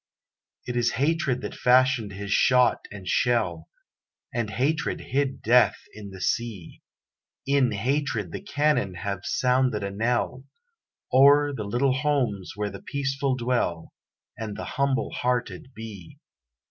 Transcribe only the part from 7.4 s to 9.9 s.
In hatred the cannon have sounded